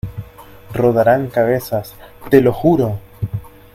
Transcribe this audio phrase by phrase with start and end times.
[0.73, 1.93] Rodarán cabezas,
[2.31, 2.97] ¡te lo juro!